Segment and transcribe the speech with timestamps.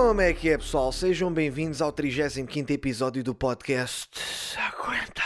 [0.00, 0.92] Como é que é, pessoal?
[0.92, 4.56] Sejam bem-vindos ao 35 episódio do podcast.
[4.56, 5.22] Aguenta.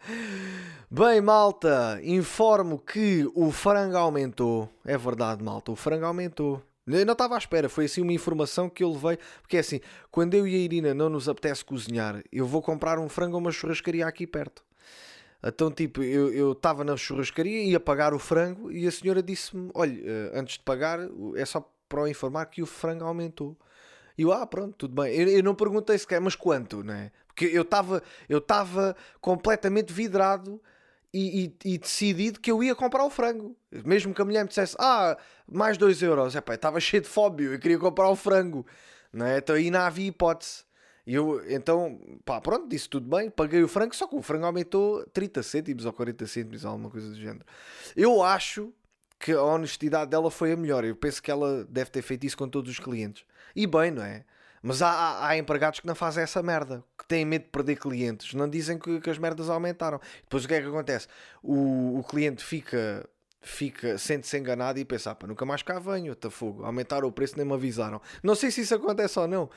[0.90, 4.66] Bem, malta, informo que o frango aumentou.
[4.82, 6.62] É verdade, malta, o frango aumentou.
[6.86, 9.18] Eu não estava à espera, foi assim uma informação que eu levei.
[9.42, 9.80] Porque é assim,
[10.10, 13.40] quando eu e a Irina não nos apetece cozinhar, eu vou comprar um frango a
[13.40, 14.64] uma churrascaria aqui perto.
[15.44, 20.00] Então, tipo, eu estava na churrascaria, ia pagar o frango e a senhora disse-me: Olha,
[20.02, 20.98] eh, antes de pagar,
[21.36, 23.54] é só para o informar que o frango aumentou.
[24.16, 25.14] E eu, ah, pronto, tudo bem.
[25.14, 27.12] Eu, eu não perguntei sequer, mas quanto, né?
[27.26, 30.58] Porque eu estava eu estava completamente vidrado
[31.12, 33.54] e, e, e, decidido que eu ia comprar o frango.
[33.84, 36.34] Mesmo que a mulher me dissesse, ah, mais 2 euros.
[36.34, 38.66] Epá, estava cheio de fóbio, eu queria comprar o frango.
[39.12, 39.36] Não é?
[39.38, 40.64] Então aí não havia hipótese.
[41.06, 44.46] E eu, então, pá, pronto, disse tudo bem, paguei o frango, só que o frango
[44.46, 47.44] aumentou 30 cêntimos ou 40 cêntimos, alguma coisa do género.
[47.96, 48.72] Eu acho
[49.22, 50.84] que a honestidade dela foi a melhor.
[50.84, 53.24] Eu penso que ela deve ter feito isso com todos os clientes.
[53.54, 54.24] E bem, não é?
[54.60, 57.76] Mas há, há, há empregados que não fazem essa merda, que têm medo de perder
[57.76, 60.00] clientes, não dizem que, que as merdas aumentaram.
[60.22, 61.06] Depois o que é que acontece?
[61.42, 63.08] O, o cliente fica
[63.42, 67.36] fica, sente-se enganado e pensa, pá, nunca mais cá venho, tá fogo, aumentaram o preço
[67.36, 68.00] nem me avisaram.
[68.22, 69.50] Não sei se isso acontece ou não.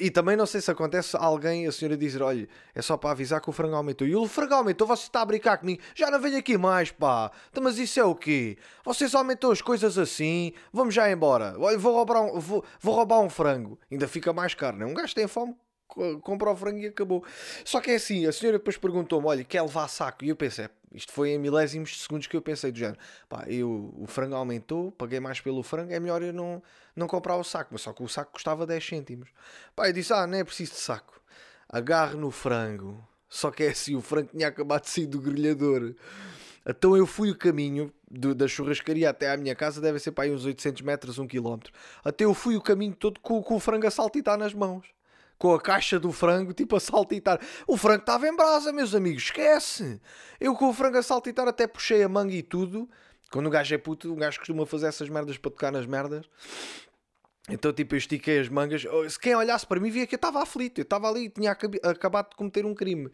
[0.00, 3.40] E também não sei se acontece alguém, a senhora dizer, olha, é só para avisar
[3.40, 4.06] que o frango aumentou.
[4.06, 7.30] E o frango aumentou, você está a brincar comigo, já não venho aqui mais, pá.
[7.50, 8.56] Então, mas isso é o quê?
[8.84, 11.56] Vocês aumentou as coisas assim, vamos já embora.
[11.58, 13.78] Olha, vou roubar um, vou, vou roubar um frango.
[13.90, 14.90] Ainda fica mais caro, não é?
[14.90, 15.56] Um gajo tem fome,
[16.22, 17.24] compra o frango e acabou.
[17.64, 20.24] Só que é assim, a senhora depois perguntou-me, olha, quer levar saco?
[20.24, 23.44] E eu pensei, isto foi em milésimos de segundos que eu pensei do género, pá,
[23.48, 26.62] eu, o frango aumentou, paguei mais pelo frango, é melhor eu não,
[26.94, 29.28] não comprar o saco, mas só que o saco custava 10 cêntimos.
[29.74, 31.20] Pá, eu disse, ah, não é preciso de saco.
[31.68, 35.94] Agarro no frango, só que é assim, o frango tinha acabado de sair do grelhador.
[36.66, 40.30] Então eu fui o caminho da churrascaria até à minha casa, deve ser para aí
[40.30, 41.58] uns 800 metros, 1 km.
[42.04, 44.94] Até eu fui o caminho todo com, com o frango a saltitar nas mãos
[45.44, 47.38] com a caixa do frango, tipo a saltitar.
[47.66, 50.00] O frango estava em brasa, meus amigos, esquece.
[50.40, 52.88] Eu com o frango a saltitar até puxei a manga e tudo.
[53.30, 56.24] Quando o gajo é puto, o gajo costuma fazer essas merdas para tocar nas merdas.
[57.46, 58.86] Então, tipo, eu estiquei as mangas.
[58.86, 60.80] Oh, se quem olhasse para mim via que eu estava aflito.
[60.80, 63.10] Eu estava ali, tinha acabado de cometer um crime.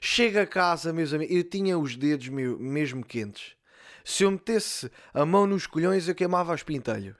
[0.00, 3.56] Chega a casa, meus amigos, eu tinha os dedos mesmo quentes.
[4.02, 7.14] Se eu metesse a mão nos colhões, eu queimava os pintelhos.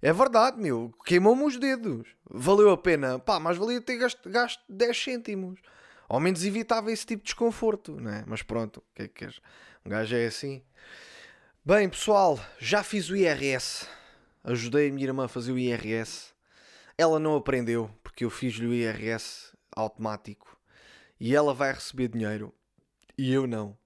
[0.00, 0.92] É verdade, meu.
[1.04, 2.08] Queimou-me os dedos.
[2.30, 3.18] Valeu a pena.
[3.18, 5.60] Pá, mas valia ter gasto, gasto 10 cêntimos.
[6.08, 8.24] Ao menos evitava esse tipo de desconforto, não é?
[8.26, 9.40] Mas pronto, o que é que queres?
[9.84, 10.62] Um gajo é assim.
[11.64, 13.86] Bem, pessoal, já fiz o IRS.
[14.42, 16.32] Ajudei a minha irmã a fazer o IRS.
[16.96, 20.56] Ela não aprendeu, porque eu fiz-lhe o IRS automático.
[21.20, 22.54] E ela vai receber dinheiro.
[23.16, 23.76] E eu não.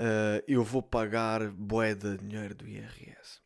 [0.00, 3.40] Uh, eu vou pagar bué de dinheiro do IRS.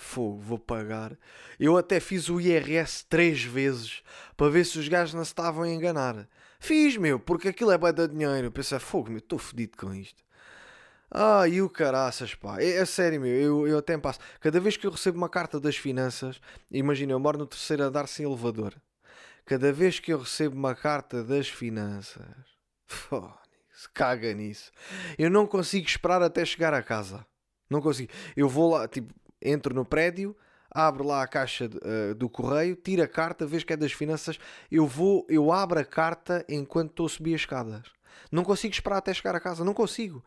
[0.00, 1.18] Fogo, vou pagar.
[1.58, 4.00] Eu até fiz o IRS três vezes
[4.36, 6.28] para ver se os gajos não se estavam a enganar.
[6.60, 8.52] Fiz, meu, porque aquilo é bem de dinheiro.
[8.52, 10.22] Pensei, fogo, meu, estou fodido com isto.
[11.10, 12.62] Ah, e o caraças, pá.
[12.62, 14.20] É, é, sério, meu, eu, eu até passo.
[14.40, 18.06] Cada vez que eu recebo uma carta das finanças, imagina, eu moro no terceiro andar
[18.06, 18.80] sem elevador.
[19.44, 22.24] Cada vez que eu recebo uma carta das finanças,
[23.74, 24.70] se caga nisso.
[25.18, 27.26] Eu não consigo esperar até chegar a casa.
[27.68, 28.12] Não consigo.
[28.36, 30.36] Eu vou lá, tipo, entro no prédio,
[30.70, 34.38] abro lá a caixa uh, do correio, tiro a carta, vejo que é das finanças,
[34.70, 37.82] eu vou, eu abro a carta enquanto estou a subir as escadas.
[38.30, 40.24] Não consigo esperar até chegar a casa, não consigo.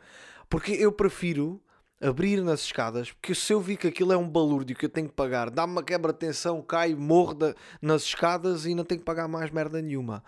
[0.49, 1.61] Porque eu prefiro
[2.01, 5.07] abrir nas escadas, porque se eu vi que aquilo é um balúrdio que eu tenho
[5.07, 7.37] que pagar, dá-me uma quebra de tensão, caio, morro
[7.79, 10.23] nas escadas e não tenho que pagar mais merda nenhuma.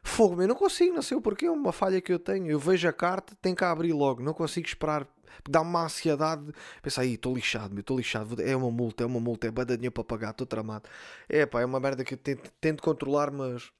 [0.00, 2.46] Fogo, eu não consigo, não sei o porquê, é uma falha que eu tenho.
[2.46, 5.06] Eu vejo a carta, tenho que abrir logo, não consigo esperar
[5.48, 6.52] dá uma ansiedade.
[6.82, 8.40] Pensa aí, estou lixado, estou lixado.
[8.42, 10.88] É uma multa, é uma multa, é bada dinheiro para pagar, estou tramado.
[11.28, 13.70] É pá, é uma merda que eu tento, tento controlar, mas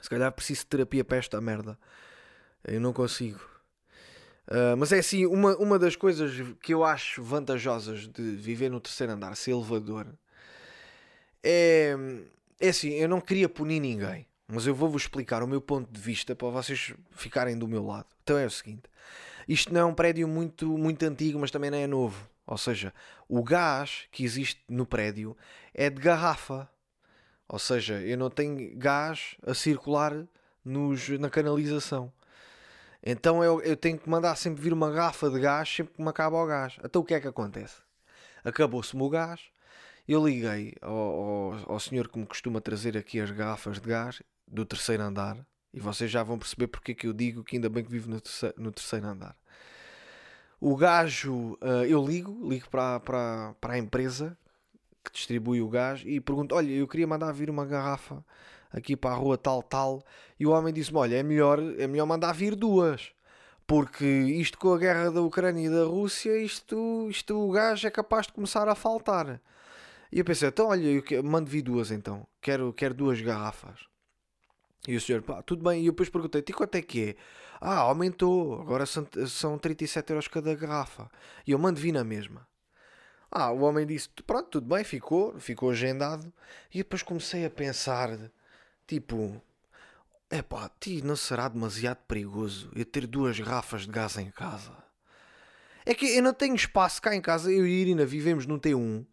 [0.00, 1.78] se calhar preciso de terapia para esta merda.
[2.64, 3.40] Eu não consigo.
[4.48, 8.80] Uh, mas é assim, uma, uma das coisas que eu acho vantajosas de viver no
[8.80, 10.06] terceiro andar, ser elevador,
[11.42, 11.96] é,
[12.60, 15.98] é assim, eu não queria punir ninguém, mas eu vou-vos explicar o meu ponto de
[15.98, 18.06] vista para vocês ficarem do meu lado.
[18.22, 18.82] Então é o seguinte:
[19.48, 22.28] isto não é um prédio muito, muito antigo, mas também não é novo.
[22.46, 22.92] Ou seja,
[23.26, 25.34] o gás que existe no prédio
[25.72, 26.68] é de garrafa.
[27.48, 30.12] Ou seja, eu não tenho gás a circular
[30.62, 32.12] nos, na canalização.
[33.02, 36.10] Então eu, eu tenho que mandar sempre vir uma garrafa de gás sempre que me
[36.10, 36.76] acaba o gás.
[36.84, 37.76] Então o que é que acontece?
[38.44, 39.40] Acabou-se-me o gás.
[40.06, 44.20] Eu liguei ao, ao, ao senhor que me costuma trazer aqui as garrafas de gás
[44.52, 45.36] do terceiro andar
[45.72, 48.10] e vocês já vão perceber porque é que eu digo que ainda bem que vivo
[48.10, 49.34] no terceiro, no terceiro andar.
[50.60, 54.36] O gajo, uh, eu ligo, ligo para, para, para a empresa
[55.02, 58.24] que distribui o gás e pergunto: Olha, eu queria mandar vir uma garrafa
[58.70, 60.04] aqui para a rua tal, tal.
[60.38, 63.10] E o homem disse-me: Olha, é melhor, é melhor mandar vir duas.
[63.66, 67.90] Porque isto com a guerra da Ucrânia e da Rússia, isto, isto o gás é
[67.90, 69.40] capaz de começar a faltar.
[70.12, 72.26] E eu pensei: Então, olha, eu mando vir duas então.
[72.40, 73.91] Quero, quero duas garrafas.
[74.86, 75.82] E o senhor, pá, tudo bem.
[75.82, 77.16] E eu depois perguntei: E quanto é que é?
[77.60, 78.60] Ah, aumentou.
[78.60, 81.10] Agora são, são 37 euros cada garrafa.
[81.46, 82.46] E eu mando vir na mesma.
[83.30, 86.32] Ah, o homem disse: Pronto, tudo bem, ficou, ficou agendado.
[86.74, 88.10] E depois comecei a pensar:
[88.86, 89.40] Tipo,
[90.28, 94.72] é pá, ti não será demasiado perigoso eu ter duas garrafas de gás em casa?
[95.84, 99.04] É que eu não tenho espaço cá em casa, eu e Irina vivemos num T1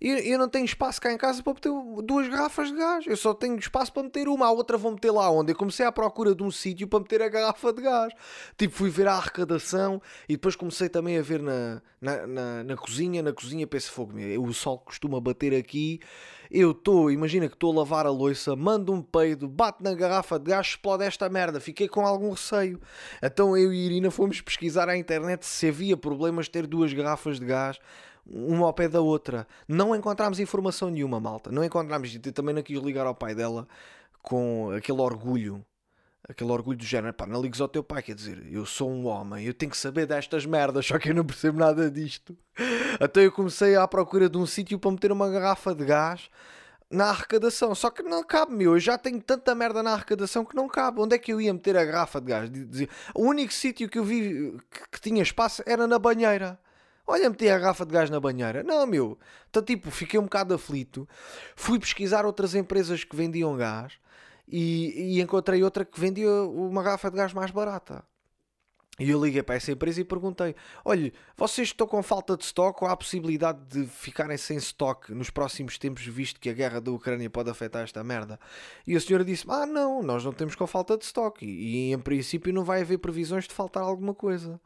[0.00, 1.70] eu, eu não tenho espaço cá em casa para meter
[2.04, 3.06] duas garrafas de gás.
[3.06, 5.52] Eu só tenho espaço para meter uma, a outra vou meter lá onde.
[5.52, 8.12] Eu comecei à procura de um sítio para meter a garrafa de gás.
[8.56, 12.76] Tipo, fui ver a arrecadação e depois comecei também a ver na, na, na, na
[12.76, 13.22] cozinha.
[13.22, 16.00] Na cozinha pensei, fogo, o sol costuma bater aqui.
[16.48, 20.38] Eu estou, imagina que estou a lavar a louça, mando um peido, bate na garrafa
[20.38, 21.58] de gás, explode esta merda.
[21.58, 22.80] Fiquei com algum receio.
[23.22, 27.40] Então eu e Irina fomos pesquisar à internet se havia problemas de ter duas garrafas
[27.40, 27.80] de gás
[28.28, 29.46] uma ao pé da outra.
[29.68, 31.50] Não encontramos informação nenhuma, malta.
[31.50, 32.14] Não encontramos.
[32.14, 33.66] Eu também não quis ligar ao pai dela
[34.22, 35.64] com aquele orgulho.
[36.28, 39.06] Aquele orgulho do género, pá, não ligues ao teu pai, quer dizer, eu sou um
[39.06, 42.36] homem, eu tenho que saber destas merdas, só que eu não percebo nada disto.
[42.98, 46.28] Até eu comecei à procura de um sítio para meter uma garrafa de gás
[46.90, 47.74] na arrecadação.
[47.74, 48.72] Só que não cabe, meu.
[48.74, 51.00] Eu já tenho tanta merda na arrecadação que não cabe.
[51.00, 52.50] Onde é que eu ia meter a garrafa de gás?
[53.14, 54.56] O único sítio que eu vi
[54.90, 56.58] que tinha espaço era na banheira.
[57.06, 58.62] Olha, meti a garrafa de gás na banheira.
[58.62, 59.18] Não, meu.
[59.48, 61.08] Então, tipo, fiquei um bocado aflito.
[61.54, 63.94] Fui pesquisar outras empresas que vendiam gás
[64.48, 68.04] e, e encontrei outra que vendia uma garrafa de gás mais barata.
[68.98, 72.82] E eu liguei para essa empresa e perguntei: Olha, vocês estão com falta de estoque
[72.82, 76.80] ou há a possibilidade de ficarem sem estoque nos próximos tempos, visto que a guerra
[76.80, 78.40] da Ucrânia pode afetar esta merda?
[78.86, 81.92] E a senhora disse: Ah, não, nós não temos com falta de estoque e, e
[81.92, 84.58] em princípio não vai haver previsões de faltar alguma coisa.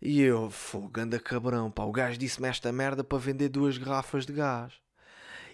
[0.00, 4.24] E eu, fogo, anda cabrão, pá, o gajo disse-me esta merda para vender duas garrafas
[4.24, 4.72] de gás.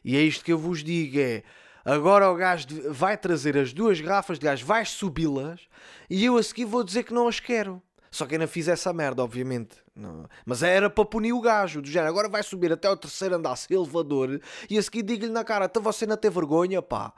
[0.04, 1.42] E é isto que eu vos digo, é...
[1.84, 5.60] Agora o gajo vai trazer as duas garrafas de gás, vai subi-las
[6.08, 7.82] e eu a seguir vou dizer que não as quero.
[8.10, 9.76] Só que ainda fiz essa merda, obviamente.
[9.94, 10.28] Não.
[10.46, 12.10] Mas era para punir o gajo, do género.
[12.10, 15.80] Agora vai subir até o terceiro andar elevador e a seguir digo-lhe na cara: até
[15.80, 17.12] você não tem vergonha, pá.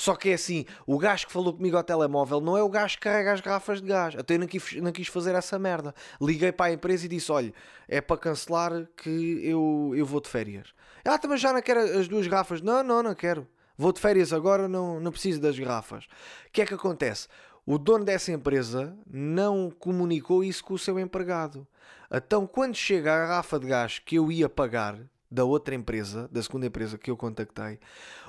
[0.00, 2.94] Só que é assim, o gajo que falou comigo ao telemóvel não é o gajo
[2.96, 4.16] que carrega as garrafas de gás.
[4.16, 5.94] Até eu não quis, não quis fazer essa merda.
[6.18, 7.52] Liguei para a empresa e disse: olha,
[7.86, 10.72] é para cancelar que eu, eu vou de férias.
[11.04, 12.62] Ah, também já não quero as duas garrafas.
[12.62, 13.46] Não, não, não quero.
[13.76, 16.06] Vou de férias agora, não, não preciso das garrafas.
[16.46, 17.28] O que é que acontece?
[17.66, 21.68] O dono dessa empresa não comunicou isso com o seu empregado.
[22.10, 24.98] Então, quando chega a garrafa de gás que eu ia pagar
[25.30, 27.78] da outra empresa, da segunda empresa que eu contactei,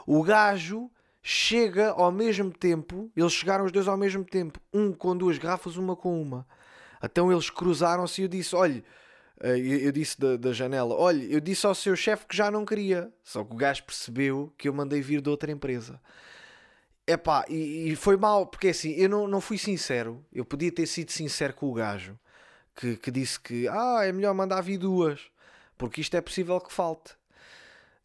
[0.05, 0.91] o gajo
[1.21, 5.77] chega ao mesmo tempo, eles chegaram os dois ao mesmo tempo, um com duas garrafas,
[5.77, 6.47] uma com uma.
[7.03, 8.83] Então eles cruzaram-se e eu disse: olha,
[9.41, 12.65] eh, eu disse da, da janela: olha, eu disse ao seu chefe que já não
[12.65, 13.11] queria.
[13.23, 15.99] Só que o gajo percebeu que eu mandei vir de outra empresa.
[17.07, 20.23] Epá, e, e foi mal, porque assim, eu não, não fui sincero.
[20.31, 22.17] Eu podia ter sido sincero com o gajo
[22.75, 25.19] que, que disse que ah, é melhor mandar vir duas,
[25.77, 27.13] porque isto é possível que falte.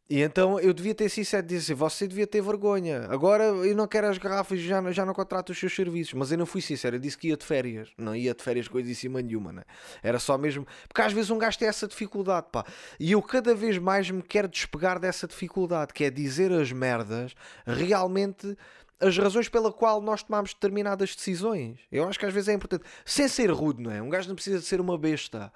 [0.09, 3.07] E então eu devia ter sincero dizer, você devia ter vergonha.
[3.11, 6.15] Agora eu não quero as garrafas, já, já não contrato os seus serviços.
[6.15, 7.91] Mas eu não fui sincero, eu disse que ia de férias.
[7.99, 9.65] Não ia de férias coisa em cima nenhuma, né?
[10.03, 10.65] Era só mesmo.
[10.89, 12.65] Porque às vezes um gajo tem essa dificuldade, pá.
[13.01, 17.35] E eu cada vez mais me quero despegar dessa dificuldade, que é dizer as merdas
[17.67, 18.57] realmente
[19.01, 21.79] as razões pela qual nós tomamos determinadas decisões.
[21.93, 22.85] Eu acho que às vezes é importante.
[23.05, 24.01] Sem ser rude, não é?
[24.01, 25.53] Um gajo não precisa de ser uma besta.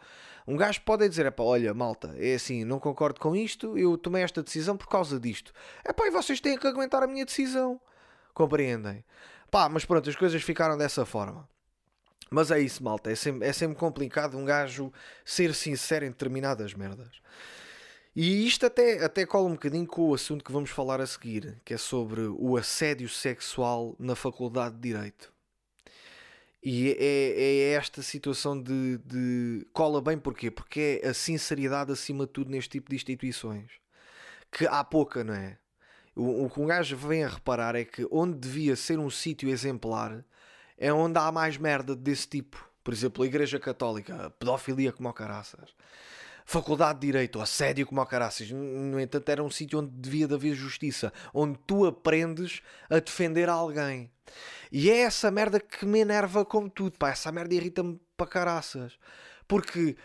[0.47, 3.97] Um gajo pode dizer, é pá, olha, malta, é assim, não concordo com isto, eu
[3.97, 5.53] tomei esta decisão por causa disto.
[5.85, 7.81] É pá, e vocês têm que aguentar a minha decisão.
[8.35, 9.05] Compreendem?
[9.51, 11.49] Pá, mas pronto, as coisas ficaram dessa forma.
[12.31, 14.93] Mas é isso, malta, é sempre, é sempre complicado um gajo
[15.25, 17.21] ser sincero em determinadas merdas.
[18.15, 21.61] E isto até, até cola um bocadinho com o assunto que vamos falar a seguir,
[21.65, 25.33] que é sobre o assédio sexual na Faculdade de Direito.
[26.63, 30.51] E é, é esta situação de, de, cola bem porquê?
[30.51, 33.71] Porque é a sinceridade acima de tudo neste tipo de instituições.
[34.53, 35.59] Que há pouca, não é?
[36.15, 39.49] O, o que um gajo vem a reparar é que onde devia ser um sítio
[39.49, 40.25] exemplar
[40.77, 42.69] é onde há mais merda desse tipo.
[42.85, 45.75] Por exemplo, a Igreja Católica, a pedofilia como caraças.
[46.51, 48.51] Faculdade de Direito, assédio como o caraças.
[48.51, 51.13] No entanto, era um sítio onde devia de haver justiça.
[51.33, 54.11] Onde tu aprendes a defender alguém.
[54.73, 57.11] E é essa merda que me enerva como tudo, pá.
[57.11, 58.99] Essa merda irrita-me para caraças.
[59.47, 59.97] Porque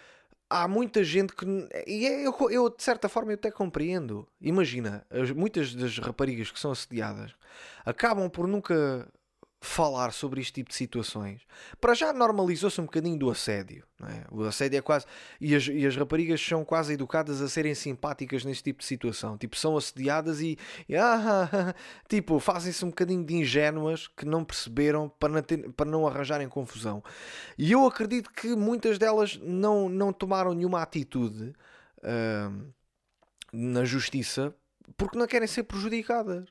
[0.47, 1.47] há muita gente que.
[1.87, 4.27] E é, eu, eu, de certa forma, eu até compreendo.
[4.39, 7.33] Imagina, as, muitas das raparigas que são assediadas
[7.83, 9.11] acabam por nunca
[9.65, 11.41] falar sobre este tipo de situações.
[11.81, 13.83] Para já normalizou-se um bocadinho do assédio.
[14.03, 14.25] É?
[14.31, 15.05] O assédio é quase.
[15.41, 19.37] E as, e as, raparigas são quase educadas a serem simpáticas neste tipo de situação.
[19.37, 20.57] Tipo, são assediadas e.
[20.87, 21.73] e ah,
[22.07, 26.47] tipo, fazem-se um bocadinho de ingênuas que não perceberam para não, ter, para não arranjarem
[26.47, 27.03] confusão.
[27.57, 31.53] E eu acredito que muitas delas não, não tomaram nenhuma atitude
[33.51, 34.53] na justiça
[34.95, 36.45] porque não querem ser prejudicadas.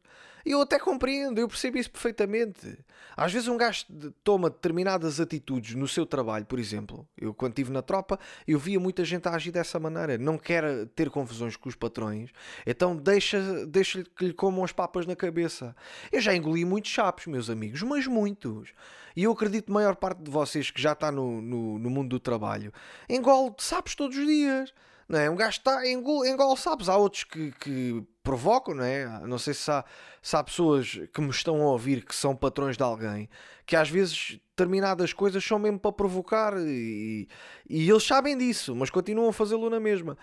[0.44, 2.78] Eu até compreendo, eu percebo isso perfeitamente.
[3.16, 3.86] Às vezes um gajo
[4.22, 7.08] toma determinadas atitudes no seu trabalho, por exemplo.
[7.16, 10.18] Eu, quando estive na tropa, eu via muita gente a agir dessa maneira.
[10.18, 12.30] Não quer ter confusões com os patrões,
[12.66, 15.74] então deixa, deixa que lhe comam as papas na cabeça.
[16.12, 18.74] Eu já engoli muitos chapos, meus amigos, mas muitos.
[19.16, 21.88] E eu acredito que a maior parte de vocês que já está no, no, no
[21.88, 22.72] mundo do trabalho
[23.08, 24.74] engole sapos todos os dias.
[25.08, 25.30] Não é?
[25.30, 26.88] Um gajo está engole, engole sapos.
[26.88, 29.06] Há outros que, que provocam, não é?
[29.26, 29.84] Não sei se há,
[30.20, 33.28] se há pessoas que me estão a ouvir que são patrões de alguém,
[33.66, 37.28] que às vezes determinadas coisas são mesmo para provocar e,
[37.68, 40.16] e eles sabem disso, mas continuam a fazê-lo na mesma.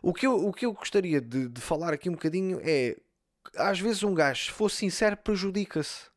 [0.00, 2.96] O que eu, o que eu gostaria de, de falar aqui um bocadinho é
[3.56, 6.08] às vezes um gajo, se for sincero, prejudica-se.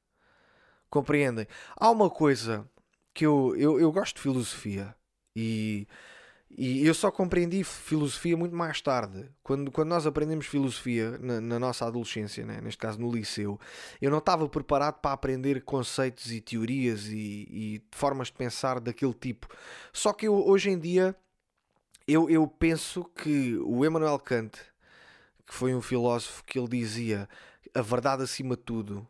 [0.90, 1.48] Compreendem?
[1.76, 2.70] Há uma coisa
[3.14, 4.94] que eu, eu, eu gosto de filosofia
[5.36, 5.88] e
[6.58, 9.30] e eu só compreendi filosofia muito mais tarde.
[9.44, 12.60] Quando, quando nós aprendemos filosofia na, na nossa adolescência, né?
[12.62, 13.60] neste caso no liceu,
[14.02, 19.14] eu não estava preparado para aprender conceitos e teorias e, e formas de pensar daquele
[19.14, 19.48] tipo.
[19.94, 21.16] Só que eu, hoje em dia
[22.08, 24.58] eu, eu penso que o Emmanuel Kant,
[25.46, 27.30] que foi um filósofo que ele dizia
[27.74, 29.08] a verdade acima de tudo,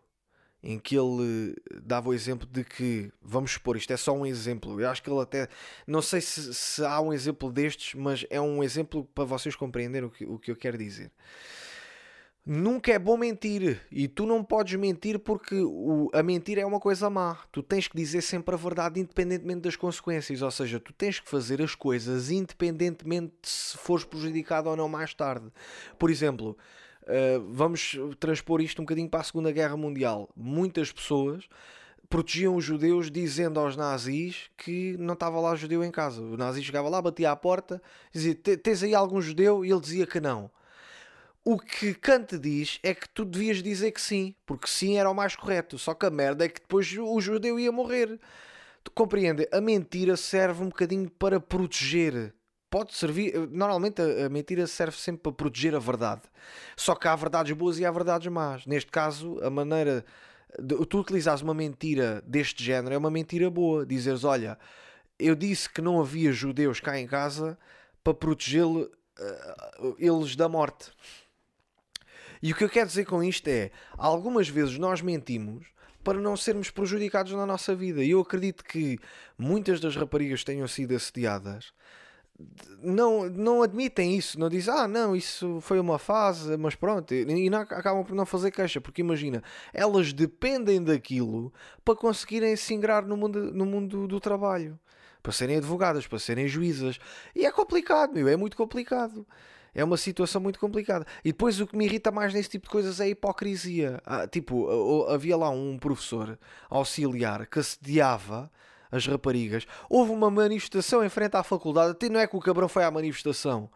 [0.63, 4.79] em que ele dava o exemplo de que, vamos supor, isto é só um exemplo,
[4.79, 5.47] eu acho que ele até,
[5.87, 10.07] não sei se, se há um exemplo destes, mas é um exemplo para vocês compreenderem
[10.07, 11.11] o que, o que eu quero dizer.
[12.43, 16.79] Nunca é bom mentir e tu não podes mentir porque o, a mentira é uma
[16.79, 17.37] coisa má.
[17.51, 21.29] Tu tens que dizer sempre a verdade independentemente das consequências, ou seja, tu tens que
[21.29, 25.51] fazer as coisas independentemente de se fores prejudicado ou não mais tarde.
[25.99, 26.57] Por exemplo,
[27.11, 30.29] Uh, vamos transpor isto um bocadinho para a Segunda Guerra Mundial.
[30.33, 31.49] Muitas pessoas
[32.09, 36.21] protegiam os judeus dizendo aos nazis que não estava lá judeu em casa.
[36.21, 37.81] O nazi chegava lá, batia à porta,
[38.13, 39.65] dizia: Tens aí algum judeu?
[39.65, 40.49] E ele dizia que não.
[41.43, 45.13] O que Kant diz é que tu devias dizer que sim, porque sim era o
[45.13, 45.77] mais correto.
[45.77, 48.19] Só que a merda é que depois o judeu ia morrer.
[48.83, 49.47] Tu compreende?
[49.51, 52.33] A mentira serve um bocadinho para proteger
[52.71, 53.37] pode servir.
[53.49, 56.21] Normalmente a, mentira serve sempre para proteger a verdade.
[56.75, 58.65] Só que há verdades boas e há verdades más.
[58.65, 60.03] Neste caso, a maneira.
[60.57, 63.85] De, tu utilizares uma mentira deste género é uma mentira boa.
[63.85, 64.57] Dizeres, olha,
[65.19, 67.57] eu disse que não havia judeus cá em casa
[68.03, 70.91] para protegê-los uh, eles da morte.
[72.41, 75.67] E o que eu quero dizer com isto é, algumas vezes nós mentimos
[76.03, 78.03] para não sermos prejudicados na nossa vida.
[78.03, 78.97] E eu acredito que
[79.37, 81.71] muitas das raparigas tenham sido assediadas
[82.81, 87.49] não, não admitem isso, não dizem, ah, não, isso foi uma fase, mas pronto, e
[87.49, 89.43] não, acabam por não fazer queixa, porque imagina,
[89.73, 91.53] elas dependem daquilo
[91.85, 94.79] para conseguirem se ingrar no mundo, no mundo do trabalho,
[95.21, 96.99] para serem advogadas, para serem juízas,
[97.35, 99.25] e é complicado, meu, é muito complicado.
[99.73, 101.05] É uma situação muito complicada.
[101.23, 104.01] E depois o que me irrita mais nesse tipo de coisas é a hipocrisia.
[104.05, 104.67] Ah, tipo,
[105.07, 106.37] havia lá um professor
[106.69, 108.51] auxiliar que assediava
[108.91, 109.65] as raparigas.
[109.89, 112.91] Houve uma manifestação em frente à faculdade, até não é que o cabrão foi à
[112.91, 113.69] manifestação.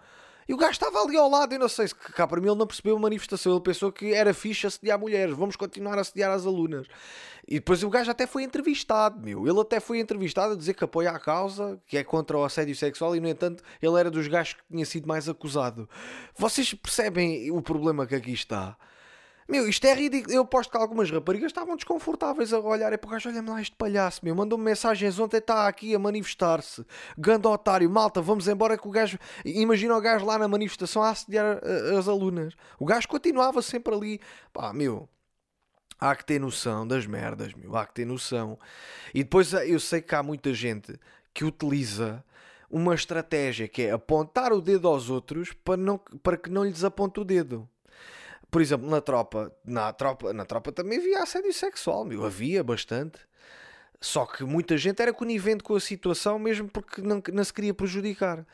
[0.48, 2.57] E o gajo estava ali ao lado, e não sei se cá para mim ele
[2.57, 6.31] não percebeu a manifestação, ele pensou que era fixe assediar mulheres, vamos continuar a assediar
[6.31, 6.86] as alunas.
[7.48, 9.48] E depois o gajo até foi entrevistado, meu.
[9.48, 12.75] Ele até foi entrevistado a dizer que apoia a causa, que é contra o assédio
[12.75, 15.89] sexual, e no entanto ele era dos gajos que tinha sido mais acusado.
[16.38, 18.77] Vocês percebem o problema que aqui está?
[19.47, 20.33] Meu, isto é ridículo.
[20.33, 22.91] Eu aposto que algumas raparigas estavam desconfortáveis a olhar.
[22.91, 24.33] É para o gajo, olha-me lá este palhaço, meu.
[24.33, 26.83] Mandou-me mensagens ontem, está aqui a manifestar-se.
[27.15, 29.19] Gando otário, malta, vamos embora que o gajo.
[29.45, 32.55] Imagina o gajo lá na manifestação a assediar eh, as alunas.
[32.79, 34.19] O gajo continuava sempre ali.
[34.51, 35.07] Pá, meu.
[35.99, 37.75] Há que ter noção das merdas, meu.
[37.77, 38.57] Há que ter noção.
[39.13, 40.99] E depois eh, eu sei que há muita gente
[41.33, 42.25] que utiliza
[42.67, 46.83] uma estratégia que é apontar o dedo aos outros para, não, para que não lhes
[46.83, 47.69] aponte o dedo
[48.55, 53.19] por exemplo, na tropa, na tropa, na tropa também havia assédio sexual, meu, havia bastante.
[54.00, 57.74] Só que muita gente era conivente com a situação mesmo porque não, não se queria
[57.74, 58.45] prejudicar.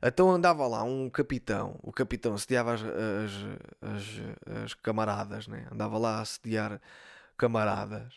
[0.00, 3.32] Então andava lá um capitão, o capitão assediava as, as,
[3.82, 5.66] as, as camaradas, né?
[5.72, 6.80] andava lá a assediar
[7.36, 8.14] camaradas.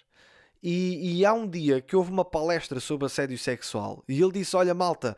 [0.62, 4.56] E, e há um dia que houve uma palestra sobre assédio sexual e ele disse:
[4.56, 5.18] Olha, malta,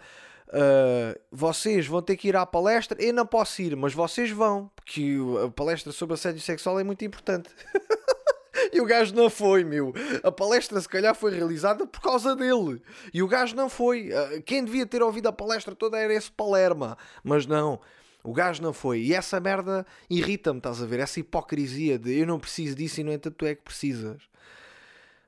[0.49, 3.01] Uh, vocês vão ter que ir à palestra.
[3.01, 7.03] Eu não posso ir, mas vocês vão, porque a palestra sobre assédio sexual é muito
[7.03, 7.49] importante.
[8.71, 9.93] e o gajo não foi, meu.
[10.23, 12.81] A palestra, se calhar, foi realizada por causa dele.
[13.13, 14.09] E o gajo não foi.
[14.09, 17.79] Uh, quem devia ter ouvido a palestra toda era esse Palerma, mas não.
[18.23, 19.01] O gajo não foi.
[19.01, 20.99] E essa merda irrita-me, estás a ver?
[20.99, 24.21] Essa hipocrisia de eu não preciso disso e, no entanto, tu é que precisas.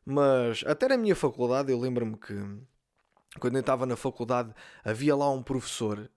[0.05, 2.33] Mas até na minha faculdade eu lembro-me que
[3.39, 6.09] quando eu estava na faculdade havia lá um professor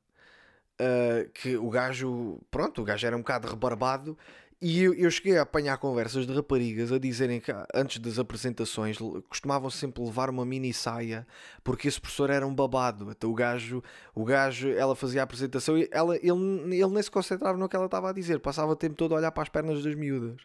[0.81, 4.17] uh, que o gajo, pronto, o gajo era um bocado rebarbado
[4.61, 8.99] e eu, eu, cheguei a apanhar conversas de raparigas a dizerem que antes das apresentações
[9.29, 11.25] costumavam sempre levar uma mini saia
[11.63, 13.09] porque esse professor era um babado.
[13.09, 13.81] Então o gajo,
[14.13, 16.31] o gajo ela fazia a apresentação e ela, ele,
[16.73, 19.19] ele nem se concentrava no que ela estava a dizer, passava o tempo todo a
[19.19, 20.41] olhar para as pernas das miúdas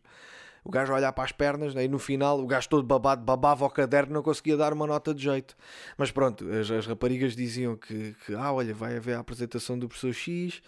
[0.64, 1.84] o gajo a olhar para as pernas, né?
[1.84, 5.14] e no final o gajo todo babado, babava o caderno, não conseguia dar uma nota
[5.14, 5.56] de jeito.
[5.98, 9.88] Mas pronto, as, as raparigas diziam que, que, ah, olha, vai haver a apresentação do
[9.88, 10.62] professor X,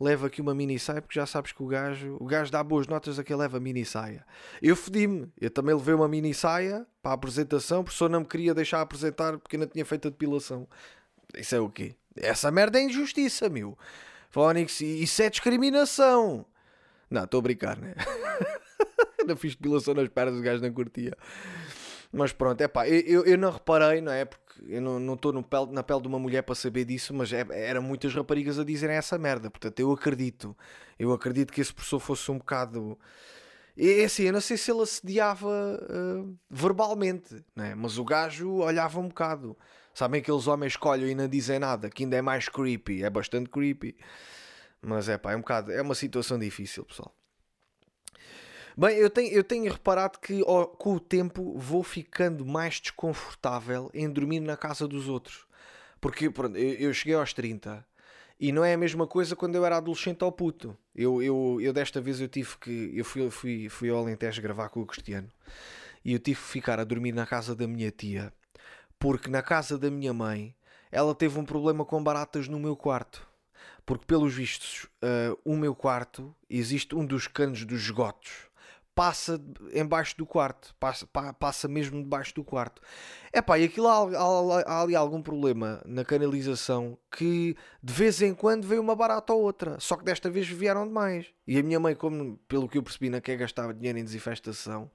[0.00, 2.86] leva aqui uma mini saia, porque já sabes que o gajo, o gajo dá boas
[2.86, 4.24] notas a quem leva mini saia.
[4.60, 8.26] Eu fodi-me, eu também levei uma mini saia para a apresentação, o professor não me
[8.26, 10.66] queria deixar apresentar porque não tinha feito a depilação.
[11.36, 11.94] Isso é o quê?
[12.16, 13.76] Essa merda é injustiça, meu.
[14.30, 16.46] Fónix, isso é discriminação.
[17.10, 17.94] Não, estou a brincar, né?
[19.22, 21.16] Ainda fiz depilação nas pernas, o gajo não curtia.
[22.12, 24.26] Mas pronto, é pá, eu, eu não reparei, não é?
[24.26, 27.80] Porque eu não estou na pele de uma mulher para saber disso, mas é, eram
[27.80, 29.50] muitas raparigas a dizerem essa merda.
[29.50, 30.54] Portanto, eu acredito.
[30.98, 32.98] Eu acredito que esse professor fosse um bocado.
[33.76, 37.74] É assim, eu não sei se ele assediava uh, verbalmente, né?
[37.74, 39.56] mas o gajo olhava um bocado.
[39.94, 43.48] Sabem aqueles homens escolhem e não dizem nada, que ainda é mais creepy, é bastante
[43.48, 43.96] creepy.
[44.82, 47.14] Mas é pá, é um bocado, é uma situação difícil, pessoal.
[48.74, 50.40] Bem, eu tenho, eu tenho reparado que
[50.78, 55.46] com o tempo vou ficando mais desconfortável em dormir na casa dos outros.
[56.00, 57.84] Porque pronto, eu, eu cheguei aos 30
[58.40, 60.76] e não é a mesma coisa quando eu era adolescente ao puto.
[60.96, 62.92] Eu, eu, eu desta vez eu tive que.
[62.94, 65.28] Eu fui, fui, fui ao Alentejo gravar com o Cristiano
[66.02, 68.32] e eu tive que ficar a dormir na casa da minha tia.
[68.98, 70.54] Porque na casa da minha mãe
[70.90, 73.26] ela teve um problema com baratas no meu quarto.
[73.84, 78.51] Porque, pelos vistos, uh, o meu quarto existe um dos canos dos esgotos
[78.94, 79.40] passa
[79.74, 81.06] embaixo do quarto, passa,
[81.38, 82.82] passa mesmo debaixo do quarto.
[83.32, 88.20] É pá, e aquilo há, há, há, ali algum problema na canalização que de vez
[88.20, 91.26] em quando veio uma barata ou outra, só que desta vez vieram demais.
[91.46, 94.90] E a minha mãe, como pelo que eu percebi, não quer gastar dinheiro em desinfestação.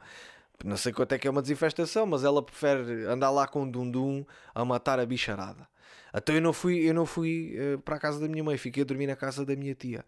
[0.63, 3.69] Não sei quanto é que é uma desinfestação, mas ela prefere andar lá com um
[3.69, 5.67] dundum a matar a bicharada.
[6.13, 8.81] Então eu não fui, eu não fui uh, para a casa da minha mãe, fiquei
[8.83, 10.03] a dormir na casa da minha tia.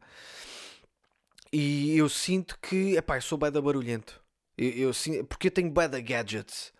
[1.52, 4.22] E eu sinto que, epá, eu sou bada barulhento.
[4.58, 6.72] Eu, eu, porque eu tenho bada gadgets.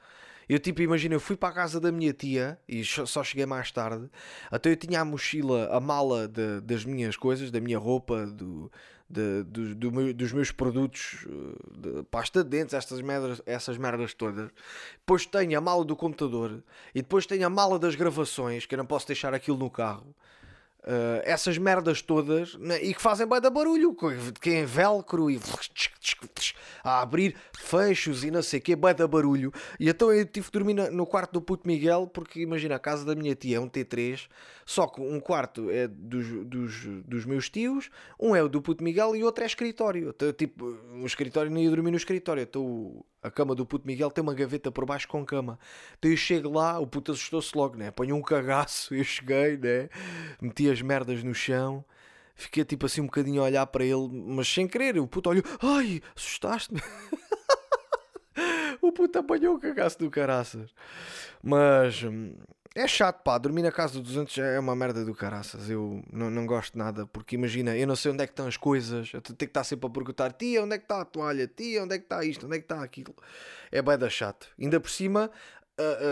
[0.48, 3.72] Eu tipo, imagina, eu fui para a casa da minha tia e só cheguei mais
[3.72, 4.10] tarde.
[4.50, 8.72] Até eu tinha a mochila, a mala de, das minhas coisas, da minha roupa, do,
[9.08, 13.78] de, do, do meu, dos meus produtos, eh, de pasta de dentes, estas merdas, essas
[13.78, 14.50] merdas todas.
[14.98, 16.64] Depois tenho a mala do computador
[16.96, 20.16] e depois tenho a mala das gravações, que eu não posso deixar aquilo no carro.
[20.82, 23.94] Uh, essas merdas todas né, e que fazem bem da barulho,
[24.40, 25.38] que é velcro e
[26.82, 29.52] a abrir fechos e não sei o que, bem da barulho.
[29.78, 33.04] E então eu tive que dormir no quarto do puto Miguel, porque imagina, a casa
[33.04, 34.28] da minha tia é um T3,
[34.66, 37.90] só que um quarto é dos, dos, dos meus tios,
[38.20, 40.10] um é o do puto Miguel e outro é escritório.
[40.16, 44.10] Então, tipo, um escritório não ia dormir no escritório, então a cama do puto Miguel
[44.12, 45.60] tem uma gaveta por baixo com cama.
[45.98, 47.88] Então eu chego lá, o puto assustou-se logo, né?
[47.88, 49.90] Apanhou um cagaço, eu cheguei, né?
[50.42, 51.84] Meti as merdas no chão.
[52.36, 54.98] Fiquei tipo assim um bocadinho a olhar para ele, mas sem querer.
[54.98, 56.82] O puto olhou, ai, assustaste-me.
[58.82, 60.74] o puto apanhou o cagaço do caraças.
[61.44, 62.34] Mas hum,
[62.76, 63.38] é chato, pá.
[63.38, 65.70] Dormir na casa dos outros é uma merda do caraças.
[65.70, 68.56] Eu não, não gosto nada, porque imagina, eu não sei onde é que estão as
[68.56, 69.12] coisas.
[69.14, 71.48] Eu tenho que estar sempre a perguntar: tia, onde é que está a toalha?
[71.48, 72.46] Tia, onde é que está isto?
[72.46, 73.14] Onde é que está aquilo?
[73.72, 74.48] É bem da chato.
[74.58, 75.30] Ainda por cima,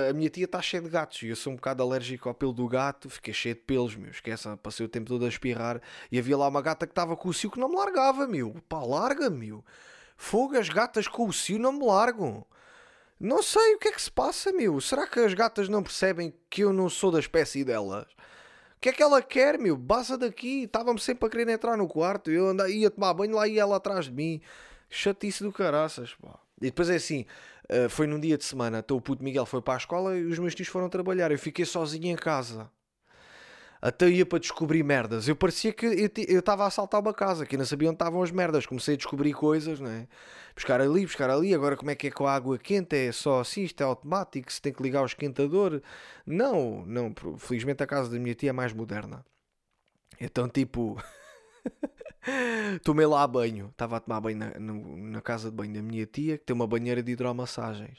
[0.10, 2.54] a, minha tia está cheia de gatos e eu sou um bocado alérgico ao pelo
[2.54, 3.10] do gato.
[3.10, 4.12] Fiquei cheio de pelos, meu.
[4.12, 7.30] Esquece, passei o tempo todo a espirrar e havia lá uma gata que estava com
[7.30, 8.56] o cio que não me largava, meu.
[8.68, 9.64] Pá, larga, meu.
[10.16, 12.46] Fogo, as gatas com o cio não me largam.
[13.20, 14.80] Não sei o que é que se passa, meu.
[14.80, 18.06] Será que as gatas não percebem que eu não sou da espécie delas?
[18.78, 19.76] O que é que ela quer, meu?
[19.76, 20.64] Basta daqui.
[20.64, 22.30] Estava-me sempre a querer entrar no quarto.
[22.30, 24.40] Eu andava, ia tomar banho lá e ela atrás de mim.
[24.90, 26.40] Chatice do caraças, pá.
[26.62, 27.26] E depois é assim,
[27.72, 28.80] uh, foi num dia de semana.
[28.80, 31.32] Então o puto Miguel foi para a escola e os meus tios foram trabalhar.
[31.32, 32.70] Eu fiquei sozinho em casa
[33.82, 35.28] até ia para descobrir merdas.
[35.28, 38.32] Eu parecia que eu estava a assaltar uma casa, que não sabia onde estavam as
[38.32, 38.66] merdas.
[38.66, 40.08] Comecei a descobrir coisas, não é?
[40.56, 41.54] Buscar ali, buscar ali.
[41.54, 42.96] Agora, como é que é com a água quente?
[42.96, 45.82] É só assim, isto é automático, se tem que ligar o esquentador.
[46.26, 47.14] Não, não.
[47.38, 49.24] Felizmente a casa da minha tia é mais moderna.
[50.20, 51.02] Então, tipo,
[52.84, 53.68] tomei lá banho.
[53.70, 56.56] Estava a tomar banho na, no- na casa de banho da minha tia, que tem
[56.56, 57.98] uma banheira de hidromassagens.